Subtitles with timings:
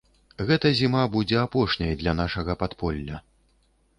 [0.45, 3.23] Гэта зіма будзе апошняй для нашага падполля.